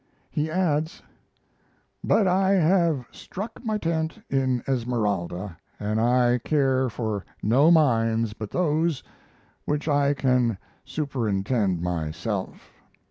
He 0.31 0.49
adds: 0.49 1.03
But 2.03 2.27
I 2.27 2.53
have 2.53 3.05
struck 3.11 3.63
my 3.63 3.77
tent 3.77 4.17
in 4.31 4.63
Esmeralda, 4.67 5.59
and 5.79 6.01
I 6.01 6.39
care 6.43 6.89
for 6.89 7.23
no 7.43 7.69
mines 7.69 8.33
but 8.33 8.49
those 8.49 9.03
which 9.65 9.87
I 9.87 10.15
can 10.15 10.57
superintend 10.85 11.83
myself. 11.83 12.71